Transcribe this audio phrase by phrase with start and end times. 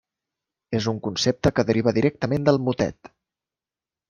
[0.79, 3.13] És un concepte que deriva directament del motet.